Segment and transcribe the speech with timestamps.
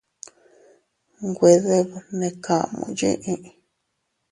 [1.35, 3.35] Güe debnekamu yee.